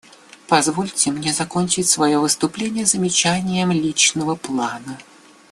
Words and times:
Позвольте 0.47 1.11
мне 1.11 1.31
закончить 1.31 1.87
свое 1.87 2.17
выступление 2.17 2.87
замечанием 2.87 3.71
личного 3.71 4.33
плана. 4.33 4.97